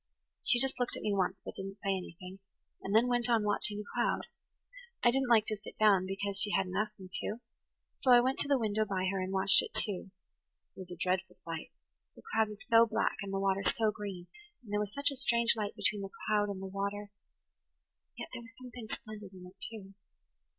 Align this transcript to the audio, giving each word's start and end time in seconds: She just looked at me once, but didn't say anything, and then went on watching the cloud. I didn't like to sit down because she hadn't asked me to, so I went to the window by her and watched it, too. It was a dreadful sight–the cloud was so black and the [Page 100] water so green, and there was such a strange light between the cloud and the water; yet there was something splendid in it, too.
She 0.43 0.59
just 0.59 0.79
looked 0.79 0.97
at 0.97 1.03
me 1.03 1.13
once, 1.13 1.43
but 1.45 1.53
didn't 1.53 1.77
say 1.83 1.95
anything, 1.95 2.39
and 2.81 2.95
then 2.95 3.05
went 3.07 3.29
on 3.29 3.43
watching 3.43 3.77
the 3.77 3.83
cloud. 3.93 4.25
I 5.03 5.11
didn't 5.11 5.29
like 5.29 5.45
to 5.45 5.57
sit 5.57 5.77
down 5.77 6.07
because 6.07 6.39
she 6.39 6.49
hadn't 6.49 6.75
asked 6.75 6.99
me 6.99 7.07
to, 7.21 7.39
so 8.01 8.09
I 8.11 8.19
went 8.19 8.39
to 8.39 8.47
the 8.47 8.57
window 8.57 8.83
by 8.83 9.05
her 9.11 9.21
and 9.21 9.31
watched 9.31 9.61
it, 9.61 9.75
too. 9.75 10.09
It 10.75 10.79
was 10.79 10.89
a 10.89 10.95
dreadful 10.95 11.35
sight–the 11.35 12.21
cloud 12.33 12.47
was 12.47 12.65
so 12.67 12.87
black 12.87 13.17
and 13.21 13.31
the 13.31 13.37
[Page 13.37 13.41
100] 13.43 13.61
water 13.61 13.73
so 13.77 13.91
green, 13.91 14.25
and 14.63 14.73
there 14.73 14.79
was 14.79 14.91
such 14.91 15.11
a 15.11 15.15
strange 15.15 15.55
light 15.55 15.75
between 15.75 16.01
the 16.01 16.09
cloud 16.27 16.49
and 16.49 16.63
the 16.63 16.65
water; 16.65 17.11
yet 18.17 18.29
there 18.33 18.41
was 18.41 18.55
something 18.59 18.87
splendid 18.89 19.33
in 19.35 19.45
it, 19.45 19.59
too. 19.59 19.93